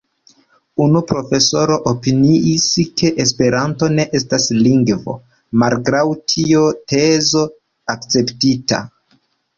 [0.83, 2.65] Unu profesoro opiniis,
[3.01, 5.15] ke Esperanto ne estas lingvo,
[5.65, 6.03] malgraŭ
[6.35, 7.45] tio tezo
[7.97, 8.81] akceptita.